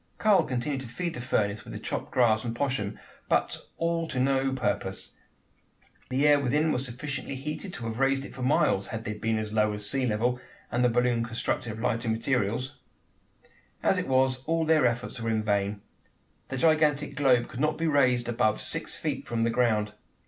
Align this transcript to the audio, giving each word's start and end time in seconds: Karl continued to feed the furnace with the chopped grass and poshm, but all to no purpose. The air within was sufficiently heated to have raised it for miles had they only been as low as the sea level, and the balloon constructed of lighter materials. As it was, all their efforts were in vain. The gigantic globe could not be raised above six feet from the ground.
Karl 0.17 0.45
continued 0.45 0.81
to 0.81 0.87
feed 0.87 1.13
the 1.13 1.21
furnace 1.21 1.63
with 1.63 1.73
the 1.73 1.79
chopped 1.79 2.09
grass 2.09 2.43
and 2.43 2.55
poshm, 2.55 2.97
but 3.29 3.67
all 3.77 4.07
to 4.07 4.19
no 4.19 4.51
purpose. 4.51 5.11
The 6.09 6.27
air 6.27 6.39
within 6.39 6.71
was 6.71 6.83
sufficiently 6.85 7.35
heated 7.35 7.71
to 7.75 7.83
have 7.85 7.99
raised 7.99 8.25
it 8.25 8.33
for 8.33 8.41
miles 8.41 8.87
had 8.87 9.03
they 9.03 9.11
only 9.11 9.19
been 9.19 9.37
as 9.37 9.53
low 9.53 9.73
as 9.73 9.83
the 9.83 9.89
sea 9.89 10.07
level, 10.07 10.41
and 10.71 10.83
the 10.83 10.89
balloon 10.89 11.23
constructed 11.23 11.71
of 11.73 11.79
lighter 11.81 12.09
materials. 12.09 12.77
As 13.83 13.99
it 13.99 14.07
was, 14.07 14.41
all 14.47 14.65
their 14.65 14.87
efforts 14.87 15.19
were 15.19 15.29
in 15.29 15.43
vain. 15.43 15.81
The 16.47 16.57
gigantic 16.57 17.13
globe 17.15 17.47
could 17.47 17.59
not 17.59 17.77
be 17.77 17.85
raised 17.85 18.27
above 18.27 18.59
six 18.59 18.95
feet 18.95 19.27
from 19.27 19.43
the 19.43 19.51
ground. 19.51 19.93